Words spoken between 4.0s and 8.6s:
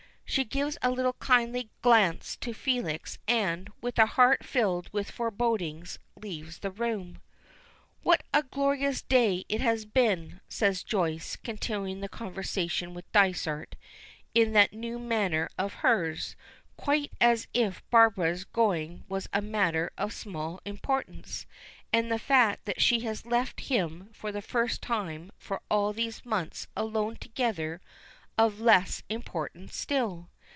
heart filled with forebodings, leaves the room. "What a